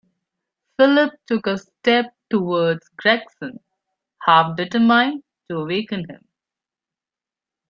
Philip 0.79 1.13
took 1.27 1.45
a 1.45 1.59
step 1.59 2.15
toward 2.31 2.79
Gregson, 2.97 3.59
half 4.23 4.57
determined 4.57 5.21
to 5.47 5.57
awaken 5.59 6.09
him. 6.09 6.27